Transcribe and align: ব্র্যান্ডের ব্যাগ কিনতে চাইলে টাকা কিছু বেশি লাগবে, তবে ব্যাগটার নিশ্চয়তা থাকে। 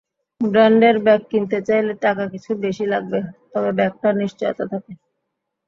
ব্র্যান্ডের 0.41 0.95
ব্যাগ 1.05 1.21
কিনতে 1.31 1.57
চাইলে 1.67 1.93
টাকা 2.03 2.23
কিছু 2.33 2.51
বেশি 2.63 2.85
লাগবে, 2.93 3.19
তবে 3.51 3.69
ব্যাগটার 3.79 4.13
নিশ্চয়তা 4.21 4.63
থাকে। 4.71 4.93